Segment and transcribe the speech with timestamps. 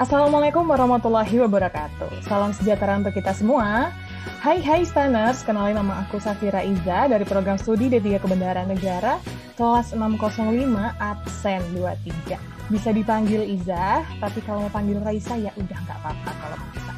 [0.00, 2.24] Assalamualaikum warahmatullahi wabarakatuh.
[2.24, 3.92] Salam sejahtera untuk kita semua.
[4.40, 9.20] Hai hai Stanners, kenalin nama aku Safira Iza dari program studi D3 Kebendaraan Negara
[9.60, 10.56] kelas 605
[10.96, 12.32] absen 23.
[12.72, 16.92] Bisa dipanggil Iza, tapi kalau mau panggil Raisa ya udah nggak apa-apa kalau bisa.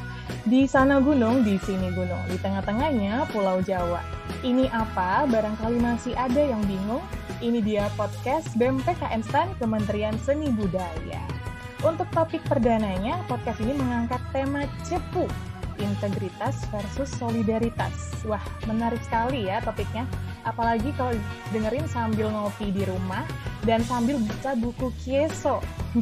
[0.47, 3.99] Di sana gunung, di sini gunung, di tengah-tengahnya Pulau Jawa.
[4.47, 5.27] Ini apa?
[5.27, 7.03] Barangkali masih ada yang bingung.
[7.43, 11.42] Ini dia podcast BEM PKN STAN Kementerian Seni Budaya.
[11.83, 15.27] Untuk topik perdananya, podcast ini mengangkat tema cepu,
[15.75, 18.23] integritas versus solidaritas.
[18.23, 18.39] Wah,
[18.71, 20.07] menarik sekali ya topiknya.
[20.47, 21.11] Apalagi kalau
[21.51, 23.27] dengerin sambil ngopi di rumah
[23.67, 25.59] dan sambil baca buku Kieso.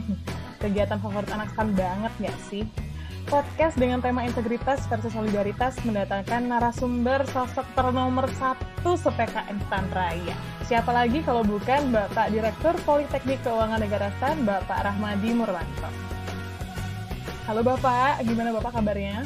[0.61, 2.61] Kegiatan favorit anak kan banget gak sih?
[3.31, 10.35] Podcast dengan tema integritas versus solidaritas mendatangkan narasumber sosok ternomor satu se-PKN Raya.
[10.67, 15.87] Siapa lagi kalau bukan Bapak Direktur Politeknik Keuangan Negara Stan, Bapak Rahmadi Murwanto.
[17.47, 19.23] Halo Bapak, gimana Bapak kabarnya?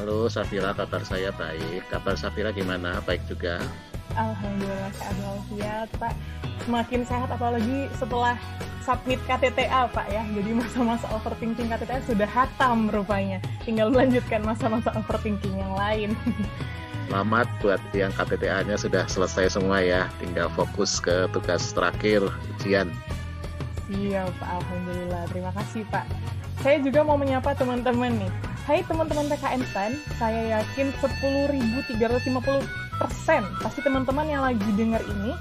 [0.00, 1.84] Halo Safira, kabar saya baik.
[1.92, 3.04] Kabar Safira gimana?
[3.04, 3.60] Baik juga.
[4.14, 6.14] Alhamdulillah sehat walafiat Pak.
[6.64, 8.38] Semakin sehat apalagi setelah
[8.84, 10.22] submit KTTA Pak ya.
[10.30, 13.42] Jadi masa-masa overthinking KTTA sudah hatam rupanya.
[13.66, 16.14] Tinggal melanjutkan masa-masa overthinking yang lain.
[17.04, 20.08] Selamat buat yang KTTA-nya sudah selesai semua ya.
[20.16, 22.24] Tinggal fokus ke tugas terakhir
[22.56, 22.88] ujian.
[23.92, 25.28] Siap Pak, Alhamdulillah.
[25.28, 26.08] Terima kasih Pak.
[26.64, 28.32] Saya juga mau menyapa teman-teman nih.
[28.64, 32.83] Hai teman-teman PKN STAN, saya yakin 10.350 persen
[33.62, 35.32] pasti teman-teman yang lagi denger ini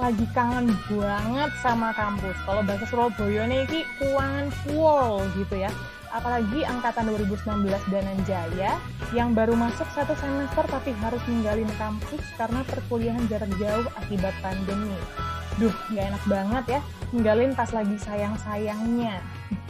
[0.00, 2.34] lagi kangen banget sama kampus.
[2.48, 5.70] Kalau bahasa Surabaya nih ki kuangan full gitu ya.
[6.12, 8.76] Apalagi angkatan 2019 Dananjaya
[9.16, 14.92] yang baru masuk satu semester tapi harus ninggalin kampus karena perkuliahan jarak jauh akibat pandemi.
[15.60, 16.80] Duh, nggak enak banget ya,
[17.12, 19.20] ninggalin pas lagi sayang-sayangnya.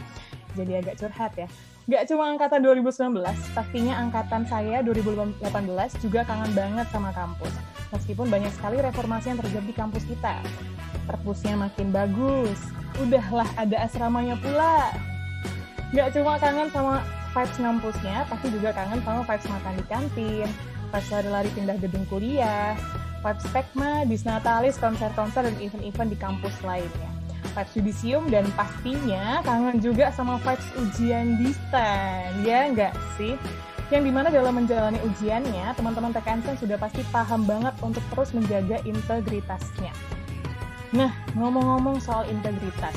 [0.57, 1.47] Jadi agak curhat ya.
[1.83, 3.19] Gak cuma angkatan 2019,
[3.51, 5.43] pastinya angkatan saya 2018
[5.99, 7.51] juga kangen banget sama kampus.
[7.91, 10.39] Meskipun banyak sekali reformasi yang terjadi di kampus kita.
[11.03, 12.55] Perpusnya makin bagus,
[13.03, 14.95] udahlah ada asramanya pula.
[15.91, 17.03] Gak cuma kangen sama
[17.35, 20.47] vibes ngampusnya, pasti juga kangen sama vibes makan di kantin,
[20.87, 22.79] vibes lari-lari pindah gedung kuliah,
[23.19, 27.12] vibes spekma, disnatalis, konser-konser, dan event-event di kampus lainnya
[27.51, 33.35] vibes judisium dan pastinya kangen juga sama vibes ujian di stand, ya nggak sih?
[33.91, 38.81] Yang di mana dalam menjalani ujiannya, teman-teman PKN sudah pasti paham banget untuk terus menjaga
[38.87, 39.93] integritasnya.
[40.93, 42.95] Nah, ngomong-ngomong soal integritas,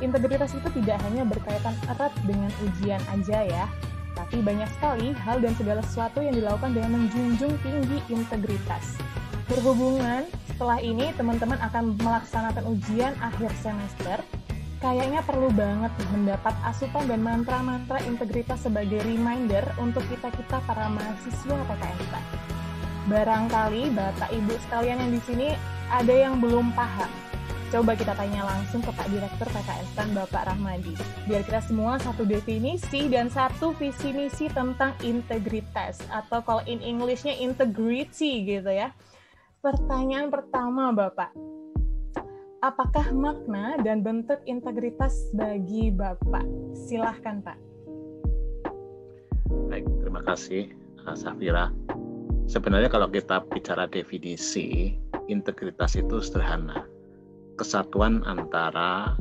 [0.00, 3.64] integritas itu tidak hanya berkaitan erat dengan ujian aja ya,
[4.16, 8.98] tapi banyak sekali hal dan segala sesuatu yang dilakukan dengan menjunjung tinggi integritas.
[9.48, 14.18] Berhubungan setelah ini teman-teman akan melaksanakan ujian akhir semester,
[14.82, 21.98] kayaknya perlu banget mendapat asupan dan mantra-mantra integritas sebagai reminder untuk kita-kita para mahasiswa PKN
[23.06, 25.48] Barangkali Bapak Ibu sekalian yang di sini
[25.94, 27.06] ada yang belum paham.
[27.70, 30.98] Coba kita tanya langsung ke Pak Direktur PKN STAN Bapak Rahmadi.
[31.30, 37.38] Biar kita semua satu definisi dan satu visi misi tentang integritas atau kalau in Englishnya
[37.38, 38.90] integrity gitu ya.
[39.58, 41.34] Pertanyaan pertama, Bapak.
[42.62, 46.46] Apakah makna dan bentuk integritas bagi Bapak?
[46.74, 47.58] Silahkan, Pak.
[49.66, 50.70] Baik, terima kasih,
[51.18, 51.74] Safira.
[52.46, 54.94] Sebenarnya kalau kita bicara definisi,
[55.26, 56.86] integritas itu sederhana.
[57.58, 59.18] Kesatuan antara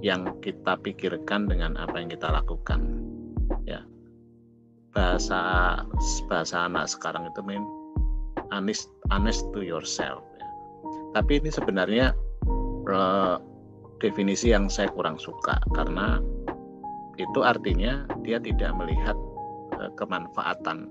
[0.00, 3.04] yang kita pikirkan dengan apa yang kita lakukan.
[3.68, 3.84] Ya.
[4.96, 5.84] Bahasa
[6.24, 7.40] bahasa anak sekarang itu
[8.54, 10.46] honest honest to yourself ya.
[11.16, 12.16] tapi ini sebenarnya
[12.88, 13.36] uh,
[14.04, 16.20] definisi yang saya kurang suka karena
[17.16, 19.14] itu artinya dia tidak melihat
[19.78, 20.90] uh, kemanfaatan.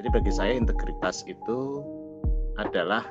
[0.00, 1.84] Jadi bagi saya integritas itu
[2.56, 3.04] adalah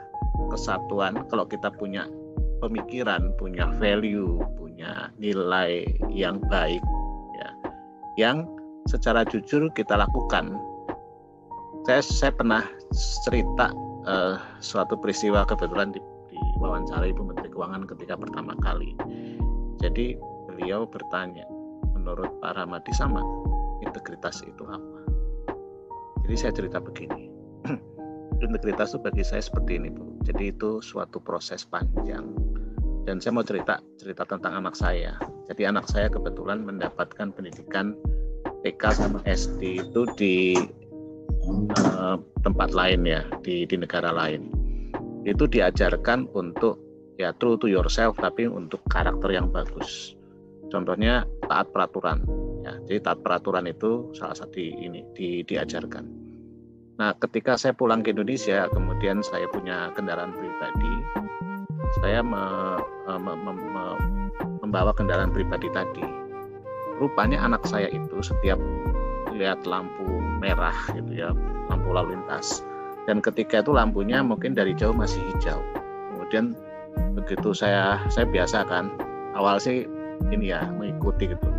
[0.50, 1.22] kesatuan.
[1.30, 2.10] Kalau kita punya
[2.60, 6.84] pemikiran punya value punya nilai yang baik
[7.40, 7.50] ya
[8.20, 8.38] yang
[8.90, 10.60] secara jujur kita lakukan.
[11.88, 12.64] Saya saya pernah
[13.24, 13.72] cerita
[14.06, 16.00] uh, suatu peristiwa kebetulan di,
[16.60, 18.92] Ibu Menteri Keuangan ketika pertama kali.
[19.80, 20.20] Jadi
[20.52, 21.48] beliau bertanya,
[21.96, 23.24] menurut Pak Ramadi sama
[23.80, 25.00] integritas itu apa?
[26.28, 27.32] Jadi saya cerita begini,
[28.46, 30.20] integritas itu bagi saya seperti ini Bu.
[30.28, 32.28] Jadi itu suatu proses panjang
[33.08, 35.16] dan saya mau cerita cerita tentang anak saya.
[35.50, 37.98] Jadi anak saya kebetulan mendapatkan pendidikan
[38.62, 40.54] TK sama SD itu di
[41.48, 44.52] uh, tempat lain ya di di negara lain
[45.28, 46.80] itu diajarkan untuk
[47.20, 50.20] ya true to yourself tapi untuk karakter yang bagus
[50.70, 52.24] Contohnya taat peraturan.
[52.62, 56.06] Ya, jadi taat peraturan itu salah satu ini di, diajarkan.
[57.02, 60.94] Nah, ketika saya pulang ke Indonesia, kemudian saya punya kendaraan pribadi,
[62.04, 62.44] saya me,
[63.08, 63.86] me, me, me,
[64.62, 66.06] membawa kendaraan pribadi tadi.
[67.00, 68.60] Rupanya anak saya itu setiap
[69.32, 71.30] lihat lampu merah gitu ya,
[71.68, 72.64] lampu lalu lintas.
[73.06, 75.60] Dan ketika itu lampunya mungkin dari jauh masih hijau.
[76.16, 76.56] Kemudian
[77.18, 78.94] begitu saya saya biasa kan
[79.34, 79.86] awal sih
[80.30, 81.50] ini ya mengikuti gitu.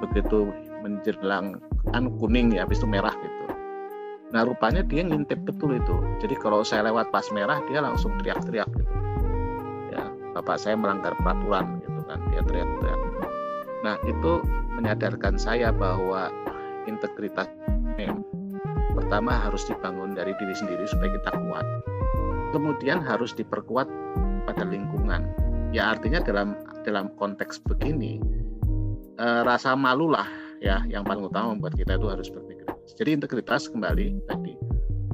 [0.00, 0.50] Begitu
[0.80, 1.60] menjelang
[1.90, 3.44] kan kuning ya habis itu merah gitu.
[4.30, 5.96] Nah rupanya dia ngintip betul itu.
[6.22, 8.92] Jadi kalau saya lewat pas merah dia langsung teriak-teriak gitu.
[9.90, 10.06] Ya
[10.38, 13.00] bapak saya melanggar peraturan gitu kan dia teriak-teriak.
[13.82, 14.32] Nah itu
[14.78, 16.30] menyadarkan saya bahwa
[16.86, 17.50] integritas
[18.94, 21.66] pertama harus dibangun dari diri sendiri supaya kita kuat.
[22.54, 23.88] Kemudian harus diperkuat
[24.46, 25.26] pada lingkungan.
[25.70, 28.18] Ya artinya dalam dalam konteks begini
[29.18, 30.26] eh, rasa malulah
[30.58, 32.94] ya yang paling utama membuat kita itu harus berintegritas.
[32.98, 34.54] Jadi integritas kembali tadi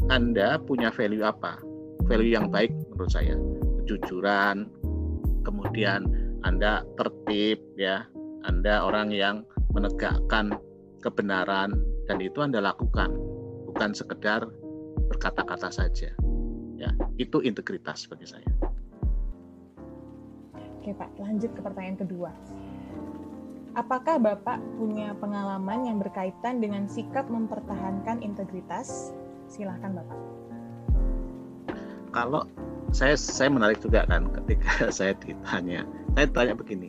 [0.09, 1.61] Anda punya value apa?
[2.07, 3.35] Value yang baik menurut saya
[3.85, 4.71] kejujuran,
[5.47, 6.07] kemudian
[6.43, 8.07] Anda tertib ya,
[8.47, 10.57] Anda orang yang menegakkan
[11.03, 13.11] kebenaran dan itu Anda lakukan
[13.67, 14.47] bukan sekedar
[15.11, 16.11] berkata-kata saja.
[16.77, 18.49] Ya itu integritas bagi saya.
[20.81, 22.31] Oke Pak lanjut ke pertanyaan kedua.
[23.77, 29.13] Apakah Bapak punya pengalaman yang berkaitan dengan sikap mempertahankan integritas?
[29.53, 30.19] Silahkan Bapak.
[32.15, 32.49] Kalau
[32.95, 35.85] saya saya menarik juga kan ketika saya ditanya.
[36.17, 36.89] Saya tanya begini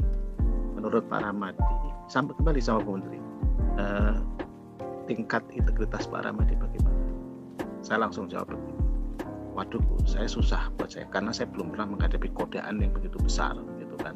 [0.77, 1.59] menurut Pak Ramadi
[2.07, 3.19] sampai kembali sama Bu Menteri
[3.81, 4.15] uh,
[5.07, 6.99] tingkat integritas Pak Ramadi bagaimana?
[7.79, 8.83] Saya langsung jawab begini.
[9.55, 13.95] Waduh, saya susah buat saya karena saya belum pernah menghadapi godaan yang begitu besar, gitu
[13.97, 14.13] kan.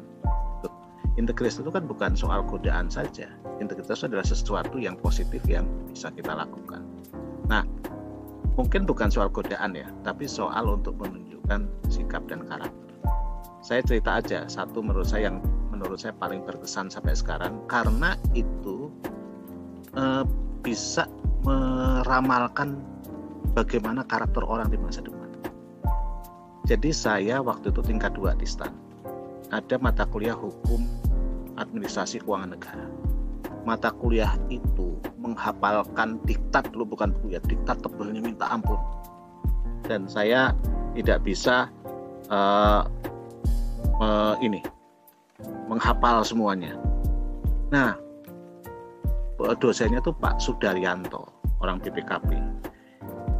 [1.18, 3.26] Integritas itu kan bukan soal godaan saja.
[3.58, 6.86] Integritas adalah sesuatu yang positif yang bisa kita lakukan.
[7.50, 7.66] Nah,
[8.54, 12.96] mungkin bukan soal godaan ya, tapi soal untuk menunjukkan sikap dan karakter.
[13.60, 18.90] Saya cerita aja satu menurut saya yang menurut saya paling berkesan sampai sekarang karena itu
[19.98, 20.24] eh,
[20.62, 21.10] bisa
[21.42, 22.78] meramalkan
[23.52, 25.28] bagaimana karakter orang di masa depan.
[26.70, 28.70] Jadi saya waktu itu tingkat dua di STAN.
[29.50, 30.86] Ada mata kuliah hukum
[31.58, 32.86] administrasi keuangan negara.
[33.66, 38.78] Mata kuliah itu menghafalkan diktat dulu bukan buku ya, diktat tebalnya minta ampun.
[39.84, 40.54] Dan saya
[40.94, 41.66] tidak bisa
[42.30, 42.86] uh,
[43.98, 44.62] uh, ini
[45.66, 46.78] menghafal semuanya.
[47.74, 47.98] Nah,
[49.58, 51.26] dosennya tuh Pak Sudaryanto
[51.58, 52.38] orang BPKP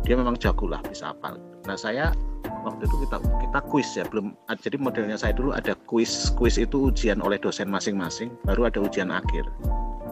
[0.02, 2.10] dia memang jago lah bisa apa nah saya
[2.62, 6.90] waktu itu kita kita kuis ya belum jadi modelnya saya dulu ada kuis kuis itu
[6.90, 9.44] ujian oleh dosen masing-masing baru ada ujian akhir.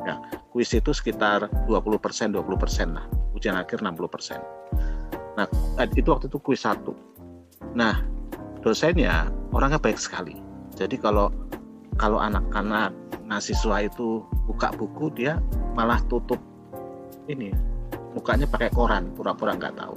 [0.07, 0.19] Ya
[0.51, 3.07] kuis itu sekitar 20 persen 20 persen lah.
[3.37, 4.41] Ujian akhir 60 persen.
[5.39, 5.47] Nah
[5.95, 6.93] itu waktu itu kuis satu.
[7.77, 8.03] Nah
[8.61, 10.39] dosennya orangnya baik sekali.
[10.75, 11.31] Jadi kalau
[12.01, 12.95] kalau anak-anak
[13.29, 15.39] mahasiswa itu buka buku dia
[15.81, 16.37] malah tutup
[17.25, 17.57] ini
[18.13, 19.97] mukanya pakai koran pura-pura nggak tahu.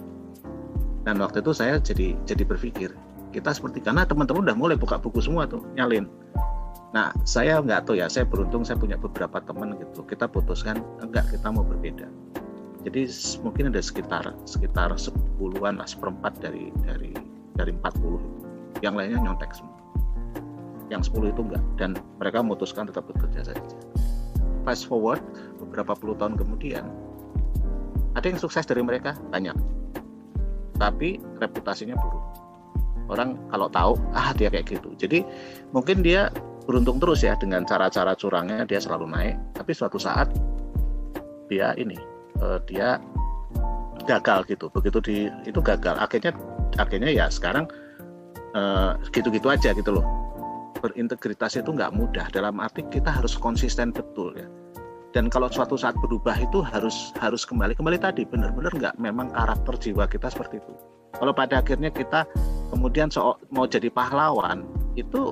[1.04, 2.96] Dan waktu itu saya jadi jadi berpikir
[3.36, 6.08] kita seperti karena teman-teman udah mulai buka buku semua tuh nyalin.
[6.96, 10.08] Nah saya nggak tahu ya saya beruntung saya punya beberapa teman gitu.
[10.08, 12.08] Kita putuskan enggak kita mau berbeda.
[12.88, 13.12] Jadi
[13.44, 17.12] mungkin ada sekitar sekitar sepuluhan lah seperempat dari dari
[17.60, 19.75] dari 40 yang lainnya nyontek semua.
[20.88, 21.63] Yang 10 itu enggak.
[21.75, 23.68] Dan mereka memutuskan tetap bekerja saja
[24.63, 25.22] fast forward
[25.60, 26.88] beberapa puluh tahun kemudian
[28.13, 29.17] ada yang sukses dari mereka?
[29.34, 29.58] Banyak.
[30.77, 32.24] Tapi reputasinya buruk.
[33.10, 34.89] Orang kalau tahu ah dia kayak gitu.
[34.96, 35.25] Jadi
[35.75, 36.29] mungkin dia
[36.63, 39.36] beruntung terus ya dengan cara-cara curangnya dia selalu naik.
[39.58, 40.29] Tapi suatu saat
[41.50, 41.98] dia ini
[42.39, 43.01] uh, dia
[44.05, 44.70] gagal gitu.
[44.72, 45.98] Begitu di itu gagal.
[45.98, 46.32] Akhirnya
[46.77, 47.65] akhirnya ya sekarang
[48.53, 50.23] uh, gitu-gitu aja gitu loh
[50.84, 52.28] berintegritas itu nggak mudah.
[52.36, 54.46] Dalam arti kita harus konsisten betul ya.
[55.16, 57.80] Dan kalau suatu saat berubah itu harus harus kembali.
[57.80, 60.74] Kembali tadi benar-benar nggak memang karakter jiwa kita seperti itu.
[61.16, 62.28] Kalau pada akhirnya kita
[62.74, 64.68] kemudian so, mau jadi pahlawan
[65.00, 65.32] itu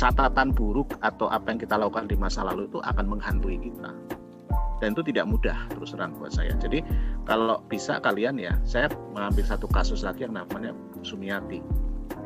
[0.00, 3.92] catatan buruk atau apa yang kita lakukan di masa lalu itu akan menghantui kita.
[4.78, 6.56] Dan itu tidak mudah terus terang buat saya.
[6.56, 6.80] Jadi
[7.28, 10.72] kalau bisa kalian ya saya mengambil satu kasus lagi yang namanya
[11.04, 11.60] Sumiati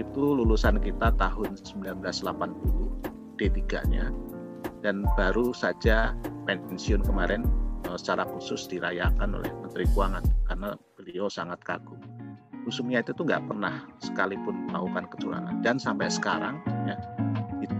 [0.01, 4.11] itu lulusan kita tahun 1980 D3-nya
[4.83, 7.47] dan baru saja pensiun kemarin
[7.91, 11.99] eh, secara khusus dirayakan oleh Menteri Keuangan karena beliau sangat kagum.
[12.63, 16.95] Bu Sumia itu tuh nggak pernah sekalipun melakukan kecurangan dan sampai sekarang ya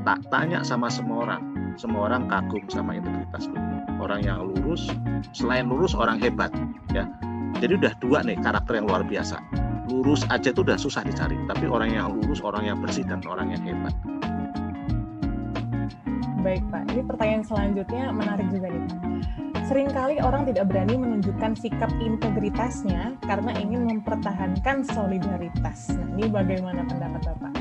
[0.03, 1.43] tanya sama semua orang
[1.77, 3.57] semua orang kagum sama integritas lu.
[4.03, 4.91] Orang yang lurus,
[5.33, 6.51] selain lurus orang hebat,
[6.93, 7.09] ya.
[7.63, 9.39] Jadi udah dua nih karakter yang luar biasa.
[9.91, 13.51] Lurus aja tuh udah susah dicari, tapi orang yang lurus, orang yang bersih dan orang
[13.51, 13.95] yang hebat.
[16.43, 18.99] Baik Pak, ini pertanyaan selanjutnya menarik juga nih Pak.
[19.63, 25.95] Seringkali orang tidak berani menunjukkan sikap integritasnya karena ingin mempertahankan solidaritas.
[25.95, 27.53] Nah, ini bagaimana pendapat Bapak?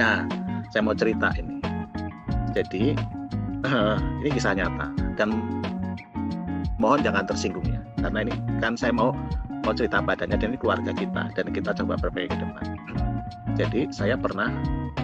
[0.00, 0.24] Nah,
[0.72, 1.60] saya mau cerita ini.
[2.56, 2.96] Jadi,
[4.24, 4.88] ini kisah nyata
[5.20, 5.28] dan
[6.80, 9.12] mohon jangan tersinggung ya, karena ini kan saya mau
[9.64, 12.66] mau cerita padanya dan ini keluarga kita dan kita coba berbaik ke depan.
[13.56, 14.52] Jadi saya pernah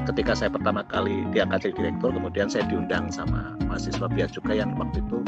[0.05, 4.77] ketika saya pertama kali diangkat jadi direktur, kemudian saya diundang sama mahasiswa Bia juga yang
[4.77, 5.25] waktu itu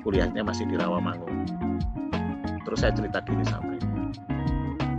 [0.00, 1.44] kuliahnya masih di Rawamangun.
[2.64, 3.76] Terus saya cerita gini sama.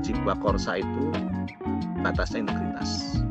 [0.02, 1.14] Jiwa Korsa itu
[2.02, 3.22] batasnya integritas.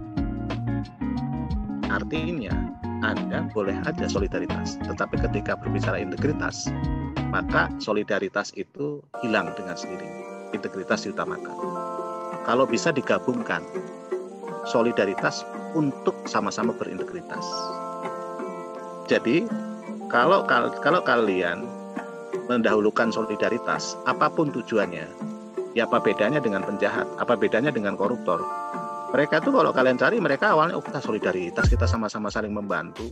[1.90, 2.54] Artinya,
[3.02, 6.70] Anda boleh aja solidaritas, tetapi ketika berbicara integritas,
[7.34, 10.29] maka solidaritas itu hilang dengan sendirinya.
[10.50, 11.54] Integritas diutamakan.
[12.42, 13.62] Kalau bisa digabungkan,
[14.66, 15.46] solidaritas
[15.78, 17.44] untuk sama-sama berintegritas.
[19.06, 19.46] Jadi,
[20.10, 21.66] kalau kalau kalian
[22.50, 25.06] mendahulukan solidaritas, apa pun tujuannya,
[25.74, 27.06] ya apa bedanya dengan penjahat?
[27.22, 28.42] Apa bedanya dengan koruptor?
[29.10, 33.10] Mereka tuh kalau kalian cari, mereka awalnya oh kita solidaritas, kita sama-sama saling membantu,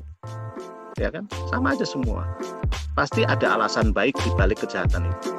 [0.95, 1.27] ya kan?
[1.51, 2.23] Sama aja semua.
[2.95, 5.31] Pasti ada alasan baik di balik kejahatan itu.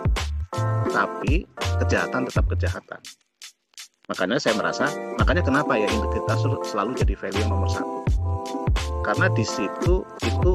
[0.89, 1.46] Tapi
[1.79, 3.01] kejahatan tetap kejahatan.
[4.10, 4.89] Makanya saya merasa,
[5.22, 8.01] makanya kenapa ya integritas selalu jadi value nomor satu.
[9.05, 10.51] Karena di situ itu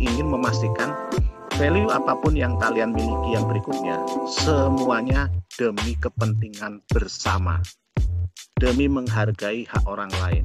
[0.00, 0.92] ingin memastikan
[1.56, 7.64] value apa pun yang kalian miliki yang berikutnya semuanya demi kepentingan bersama
[8.60, 10.44] demi menghargai hak orang lain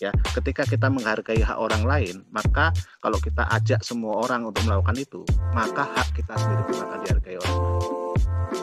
[0.00, 2.72] ya ketika kita menghargai hak orang lain maka
[3.04, 5.20] kalau kita ajak semua orang untuk melakukan itu
[5.52, 8.01] maka hak kita sendiri pun akan dihargai orang lain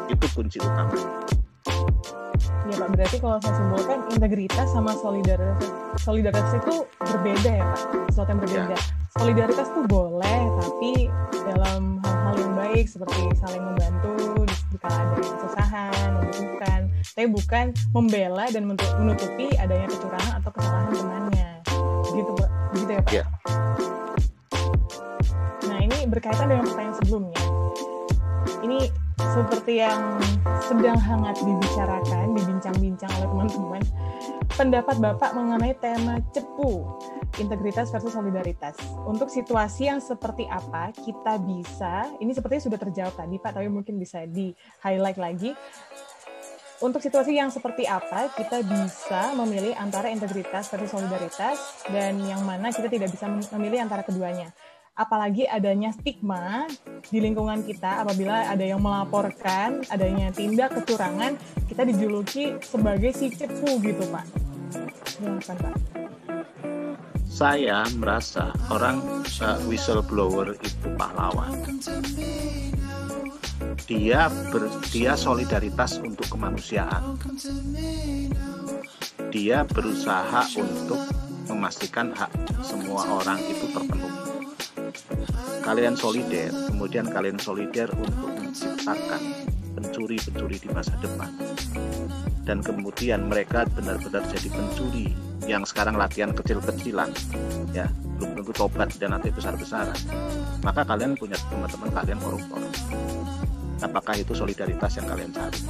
[0.09, 1.09] itu kunci utamanya
[2.69, 5.69] Ya Pak, berarti kalau saya simpulkan integritas sama solidaritas
[6.05, 7.79] solidaritas itu berbeda ya Pak,
[8.13, 8.63] sesuatu yang berbeda.
[8.69, 8.79] Ya.
[9.17, 10.91] Solidaritas tuh boleh, tapi
[11.49, 16.79] dalam hal-hal yang baik seperti saling membantu di kala ada kesusahan, membutuhkan,
[17.17, 21.49] tapi bukan membela dan menutupi adanya kecurangan atau kesalahan temannya.
[22.05, 23.11] Begitu Pak, begitu ya Pak?
[23.11, 23.25] Ya.
[25.67, 27.41] Nah ini berkaitan dengan pertanyaan sebelumnya.
[28.61, 28.79] Ini
[29.19, 30.15] seperti yang
[30.63, 33.83] sedang hangat dibicarakan, dibincang-bincang oleh teman-teman,
[34.55, 36.87] pendapat Bapak mengenai tema cepu,
[37.35, 38.79] integritas versus solidaritas.
[39.03, 43.99] Untuk situasi yang seperti apa kita bisa, ini sepertinya sudah terjawab tadi Pak, tapi mungkin
[43.99, 45.51] bisa di-highlight lagi.
[46.79, 52.71] Untuk situasi yang seperti apa kita bisa memilih antara integritas versus solidaritas dan yang mana
[52.71, 54.55] kita tidak bisa memilih antara keduanya
[54.99, 56.67] apalagi adanya stigma
[57.07, 61.39] di lingkungan kita apabila ada yang melaporkan adanya tindak kecurangan
[61.71, 64.27] kita dijuluki sebagai si cepu gitu pak.
[65.07, 65.75] Silakan pak.
[67.31, 69.23] Saya merasa orang
[69.63, 71.55] whistleblower itu pahlawan.
[73.87, 77.15] Dia ber, dia solidaritas untuk kemanusiaan.
[79.31, 80.99] Dia berusaha untuk
[81.47, 82.29] memastikan hak
[82.59, 84.08] semua orang itu terpenuhi
[85.69, 89.21] kalian solider, kemudian kalian solider untuk menciptakan
[89.77, 91.29] pencuri-pencuri di masa depan.
[92.41, 95.13] Dan kemudian mereka benar-benar jadi pencuri
[95.45, 97.13] yang sekarang latihan kecil-kecilan,
[97.69, 97.85] ya
[98.17, 99.93] belum tentu tobat dan nanti besar-besaran.
[100.65, 102.65] Maka kalian punya teman-teman kalian koruptor.
[103.85, 105.61] Apakah itu solidaritas yang kalian cari?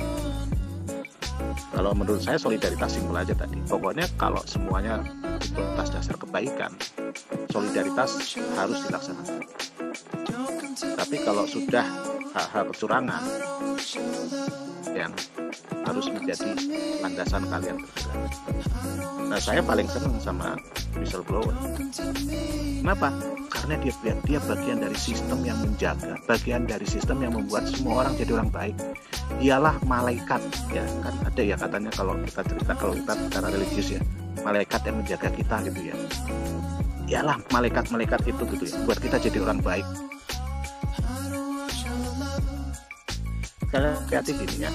[1.76, 3.60] Kalau menurut saya solidaritas simpel aja tadi.
[3.68, 5.04] Pokoknya kalau semuanya
[5.44, 6.72] itu atas dasar kebaikan,
[7.52, 9.69] solidaritas harus dilaksanakan.
[10.78, 11.86] Tapi kalau sudah
[12.34, 13.24] hal-hal kecurangan
[14.94, 15.12] yang
[15.86, 16.50] harus menjadi
[17.02, 18.20] landasan kalian bergerak.
[19.30, 20.54] Nah saya paling senang sama
[20.98, 21.54] whistleblower.
[22.82, 23.10] Kenapa?
[23.50, 23.94] Karena dia
[24.26, 28.50] dia bagian dari sistem yang menjaga, bagian dari sistem yang membuat semua orang jadi orang
[28.54, 28.76] baik.
[29.42, 30.42] Dialah malaikat,
[30.74, 34.02] ya kan ada ya katanya kalau kita cerita kalau kita secara religius ya,
[34.42, 35.96] malaikat yang menjaga kita gitu ya.
[37.10, 39.86] Dialah malaikat-malaikat itu gitu ya, buat kita jadi orang baik
[43.70, 44.72] saya kreatif ini ya.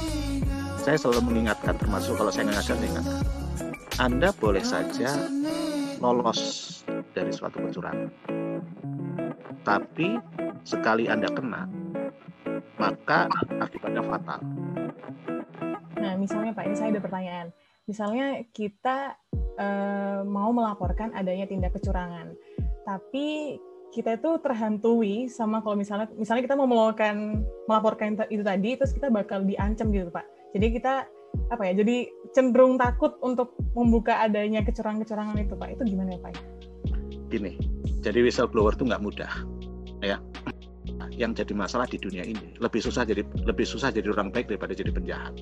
[0.84, 3.24] Saya selalu mengingatkan termasuk kalau saya mengingatkan ingatkan
[3.96, 5.10] Anda boleh saja
[5.98, 6.40] lolos
[7.16, 8.10] dari suatu kecurangan
[9.64, 10.20] tapi
[10.62, 11.64] sekali Anda kena
[12.76, 13.32] maka
[13.64, 14.40] akibatnya fatal.
[15.98, 17.48] Nah misalnya Pak ini saya ada pertanyaan.
[17.88, 19.16] Misalnya kita
[19.56, 22.36] eh, mau melaporkan adanya tindak kecurangan
[22.84, 23.56] tapi
[23.94, 29.06] kita itu terhantui sama kalau misalnya misalnya kita mau melakukan melaporkan itu tadi terus kita
[29.06, 30.26] bakal diancam gitu pak.
[30.50, 31.06] Jadi kita
[31.50, 35.78] apa ya jadi cenderung takut untuk membuka adanya kecurangan-kecurangan itu pak.
[35.78, 36.34] Itu gimana ya pak?
[37.30, 37.54] Gini
[38.02, 39.30] jadi whistleblower itu nggak mudah
[40.02, 40.18] ya.
[41.14, 44.74] Yang jadi masalah di dunia ini lebih susah jadi lebih susah jadi orang baik daripada
[44.74, 45.38] jadi penjahat.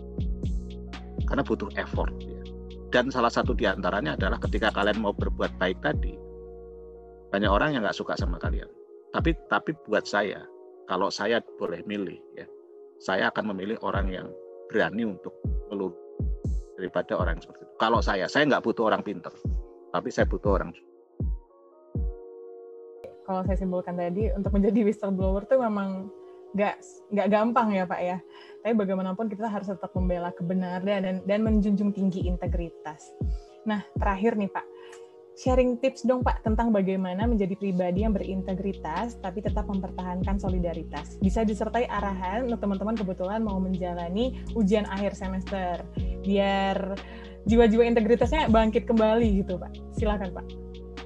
[1.25, 2.45] Karena butuh effort ya.
[2.93, 6.13] dan salah satu di antaranya adalah ketika kalian mau berbuat baik tadi
[7.33, 8.69] banyak orang yang nggak suka sama kalian.
[9.11, 10.45] Tapi tapi buat saya,
[10.85, 12.45] kalau saya boleh milih ya,
[13.01, 14.29] saya akan memilih orang yang
[14.69, 15.33] berani untuk
[15.73, 15.97] melulu
[16.77, 17.75] daripada orang seperti itu.
[17.81, 19.33] Kalau saya, saya nggak butuh orang pinter,
[19.97, 20.71] tapi saya butuh orang.
[23.23, 26.13] Kalau saya simpulkan tadi, untuk menjadi whistleblower itu memang
[26.53, 26.75] nggak
[27.17, 28.19] nggak gampang ya Pak ya.
[28.61, 33.09] Tapi bagaimanapun kita harus tetap membela kebenaran dan dan menjunjung tinggi integritas.
[33.65, 34.67] Nah terakhir nih Pak,
[35.37, 41.17] sharing tips dong Pak tentang bagaimana menjadi pribadi yang berintegritas tapi tetap mempertahankan solidaritas.
[41.21, 45.81] Bisa disertai arahan untuk teman-teman kebetulan mau menjalani ujian akhir semester
[46.23, 46.97] biar
[47.49, 49.73] jiwa-jiwa integritasnya bangkit kembali gitu Pak.
[49.97, 50.47] Silakan Pak.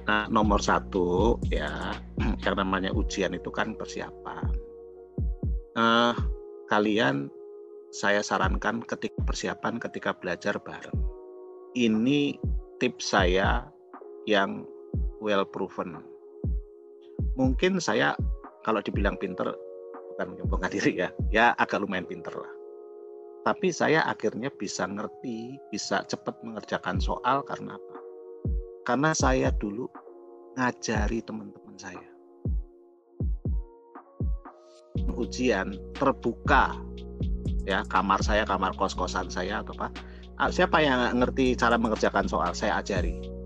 [0.07, 1.95] Nah, nomor satu ya
[2.43, 4.47] karena namanya ujian itu kan persiapan.
[5.77, 6.15] Uh,
[6.67, 7.29] kalian
[7.93, 10.99] saya sarankan ketika persiapan ketika belajar bareng.
[11.77, 12.35] Ini
[12.81, 13.69] tips saya
[14.27, 14.67] yang
[15.23, 16.03] well proven.
[17.39, 18.13] Mungkin saya
[18.67, 19.55] kalau dibilang pinter
[20.13, 22.51] bukan menyombongkan diri ya, ya agak lumayan pinter lah.
[23.47, 27.95] Tapi saya akhirnya bisa ngerti, bisa cepat mengerjakan soal karena apa?
[28.83, 29.87] Karena saya dulu
[30.59, 32.09] ngajari teman-teman saya.
[35.15, 36.75] Ujian terbuka
[37.63, 39.95] ya kamar saya, kamar kos-kosan saya atau apa?
[40.51, 42.51] Siapa yang ngerti cara mengerjakan soal?
[42.51, 43.36] Saya ajari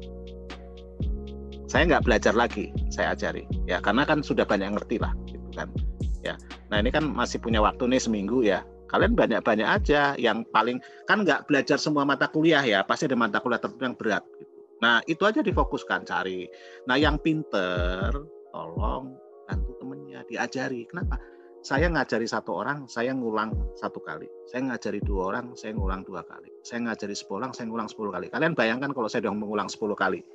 [1.71, 3.47] saya nggak belajar lagi saya ajari.
[3.63, 5.71] Ya karena kan sudah banyak ngerti lah gitu kan.
[6.19, 6.35] Ya
[6.67, 8.67] nah ini kan masih punya waktu nih seminggu ya.
[8.91, 13.39] Kalian banyak-banyak aja yang paling kan nggak belajar semua mata kuliah ya pasti ada mata
[13.39, 14.51] kuliah tertentu yang berat gitu.
[14.83, 16.43] Nah itu aja difokuskan cari.
[16.91, 18.11] Nah yang pinter
[18.51, 19.15] tolong
[19.47, 20.83] bantu temennya diajari.
[20.91, 21.15] Kenapa?
[21.61, 24.25] Saya ngajari satu orang, saya ngulang satu kali.
[24.49, 26.49] Saya ngajari dua orang, saya ngulang dua kali.
[26.65, 28.33] Saya ngajari sepuluh orang, saya ngulang sepuluh kali.
[28.33, 30.25] Kalian bayangkan kalau saya udah mengulang sepuluh kali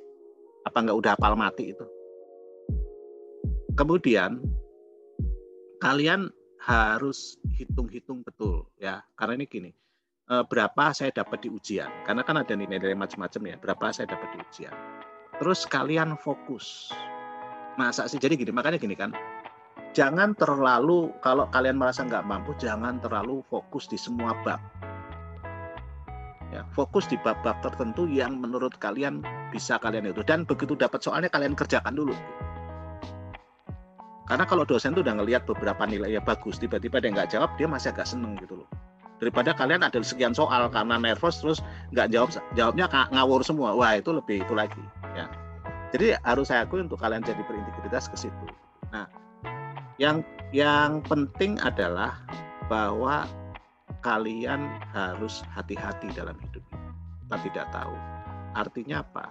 [0.65, 1.85] apa nggak udah hafal mati itu?
[3.77, 4.41] Kemudian
[5.77, 9.05] kalian harus hitung-hitung betul ya.
[9.13, 9.71] Karena ini gini
[10.31, 11.89] eh, berapa saya dapat di ujian?
[12.07, 14.75] Karena kan ada nilai-nilai macam-macam ya berapa saya dapat di ujian?
[15.37, 16.89] Terus kalian fokus.
[17.77, 18.17] Masa sih?
[18.17, 19.13] Jadi gini makanya gini kan.
[19.93, 24.61] Jangan terlalu kalau kalian merasa nggak mampu jangan terlalu fokus di semua bab
[26.53, 30.23] ya, fokus di bab-bab tertentu yang menurut kalian bisa kalian itu.
[30.23, 32.15] Dan begitu dapat soalnya kalian kerjakan dulu.
[34.27, 37.63] Karena kalau dosen tuh udah ngelihat beberapa nilai ya bagus tiba-tiba dia nggak jawab dia
[37.63, 38.67] masih agak seneng gitu loh.
[39.17, 41.63] Daripada kalian ada sekian soal karena nervous terus
[41.95, 43.71] nggak jawab jawabnya ngawur semua.
[43.71, 44.83] Wah itu lebih itu lagi
[45.15, 45.31] ya.
[45.95, 48.45] Jadi harus saya akui untuk kalian jadi berintegritas ke situ.
[48.91, 49.07] Nah
[49.95, 52.19] yang yang penting adalah
[52.67, 53.23] bahwa
[54.07, 56.63] kalian harus hati-hati dalam hidup.
[57.27, 57.95] Kita tidak tahu.
[58.55, 59.27] Artinya apa?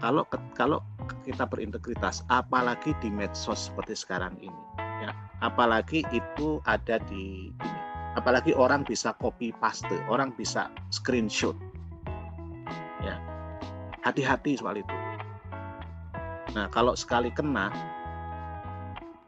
[0.00, 0.24] Kalau
[0.56, 0.80] kalau
[1.28, 4.62] kita berintegritas, apalagi di medsos seperti sekarang ini,
[5.04, 5.12] ya,
[5.44, 7.80] apalagi itu ada di ini,
[8.16, 11.56] apalagi orang bisa copy paste, orang bisa screenshot,
[13.04, 13.20] ya,
[14.08, 14.96] hati-hati soal itu.
[16.56, 17.68] Nah, kalau sekali kena,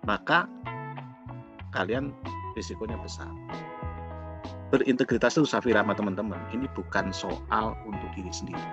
[0.09, 0.49] maka
[1.73, 2.17] kalian
[2.57, 3.29] risikonya besar
[4.71, 6.39] berintegritas itu Safira sama teman-teman.
[6.51, 8.69] Ini bukan soal untuk diri sendiri.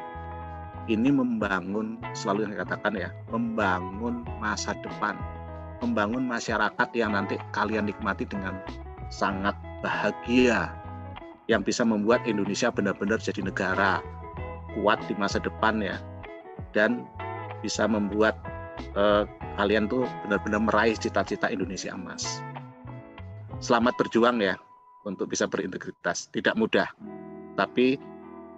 [0.89, 5.15] Ini membangun selalu yang katakan ya membangun masa depan.
[5.79, 8.59] Membangun masyarakat yang nanti kalian nikmati dengan
[9.07, 10.73] sangat bahagia.
[11.47, 13.99] Yang bisa membuat Indonesia benar-benar jadi negara
[14.79, 15.99] kuat di masa depan ya.
[16.75, 17.07] Dan
[17.61, 18.35] bisa membuat
[18.95, 19.23] eh,
[19.55, 22.43] kalian tuh benar-benar meraih cita-cita Indonesia emas.
[23.63, 24.59] Selamat berjuang ya
[25.03, 26.31] untuk bisa berintegritas.
[26.31, 26.87] Tidak mudah,
[27.59, 27.99] tapi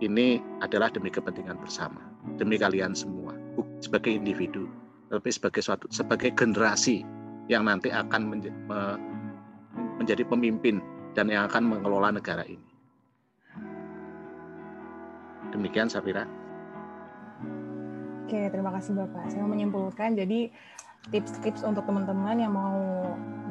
[0.03, 2.01] ini adalah demi kepentingan bersama,
[2.37, 3.35] demi kalian semua,
[3.79, 4.67] sebagai individu,
[5.09, 7.05] tapi sebagai suatu sebagai generasi
[7.47, 8.49] yang nanti akan menj
[9.95, 10.83] menjadi pemimpin
[11.15, 12.69] dan yang akan mengelola negara ini.
[15.55, 16.27] Demikian Safira.
[18.25, 19.31] Oke, terima kasih Bapak.
[19.31, 20.51] Saya menyimpulkan, jadi
[21.09, 22.77] tips-tips untuk teman-teman yang mau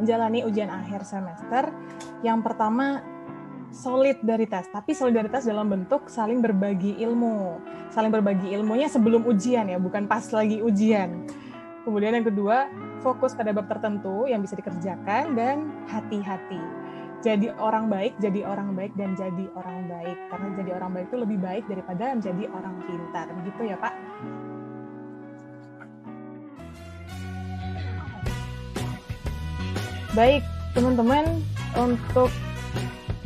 [0.01, 1.71] menjalani ujian akhir semester.
[2.27, 3.05] Yang pertama,
[3.71, 7.59] solidaritas, tapi solidaritas dalam bentuk saling berbagi ilmu.
[7.91, 11.27] Saling berbagi ilmunya sebelum ujian ya, bukan pas lagi ujian.
[11.85, 12.71] Kemudian yang kedua,
[13.05, 16.85] fokus pada bab tertentu yang bisa dikerjakan dan hati-hati.
[17.25, 20.17] Jadi orang baik, jadi orang baik dan jadi orang baik.
[20.29, 23.27] Karena jadi orang baik itu lebih baik daripada menjadi orang pintar.
[23.33, 23.93] Begitu ya, Pak?
[30.15, 30.47] Baik,
[30.79, 31.43] teman-teman,
[31.75, 32.31] untuk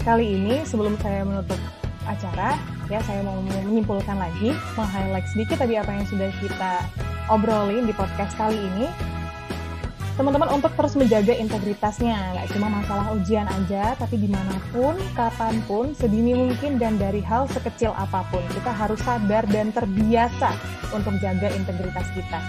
[0.09, 1.61] kali ini sebelum saya menutup
[2.09, 2.57] acara,
[2.89, 6.81] ya saya mau menyimpulkan lagi, meng-highlight sedikit tadi apa yang sudah kita
[7.29, 8.89] obrolin di podcast kali ini,
[10.17, 15.61] teman-teman untuk terus menjaga integritasnya, nggak cuma masalah ujian aja, tapi di mana pun, kapan
[15.69, 20.57] pun, sedini mungkin, dan dari hal sekecil apa pun, kita harus sadar dan terbiasa
[20.97, 22.41] untuk jaga integritas kita.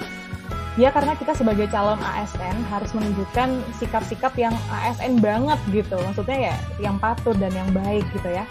[0.79, 3.51] Ya karena kita sebagai calon ASN harus menunjukkan
[3.83, 8.47] sikap-sikap yang ASN banget gitu, maksudnya ya yang patut dan yang baik gitu ya.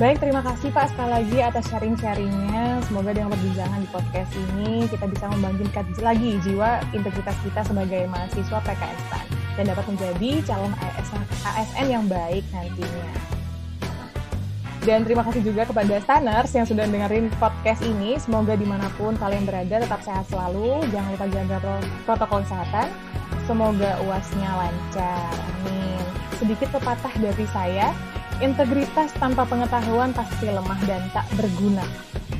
[0.00, 2.80] Baik, terima kasih Pak sekali lagi atas sharing-sharingnya.
[2.88, 8.58] Semoga dengan perbincangan di podcast ini kita bisa membangkitkan lagi jiwa integritas kita sebagai mahasiswa
[8.64, 9.26] PKN STAN
[9.60, 10.72] dan dapat menjadi calon
[11.44, 13.39] ASN yang baik nantinya.
[14.80, 18.16] Dan terima kasih juga kepada Stanners yang sudah dengerin podcast ini.
[18.16, 20.80] Semoga di mana pun kalian berada tetap sehat selalu.
[20.88, 21.56] Jangan lupa jaga
[22.08, 22.88] protokol kesehatan.
[23.44, 25.32] Semoga uasnya lancar.
[25.60, 26.00] Amin.
[26.40, 27.92] Sedikit pepatah dari saya,
[28.40, 31.84] Integritas tanpa pengetahuan pasti lemah dan tak berguna.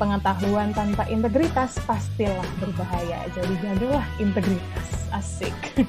[0.01, 3.21] Pengetahuan tanpa integritas pastilah berbahaya.
[3.37, 5.05] Jadi jagalah integritas.
[5.13, 5.53] Asik.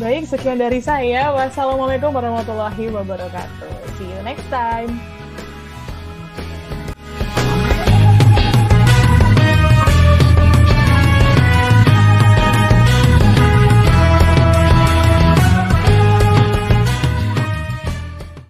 [0.00, 1.28] Baik, sekian dari saya.
[1.28, 4.00] Wassalamualaikum warahmatullahi wabarakatuh.
[4.00, 5.15] See you next time.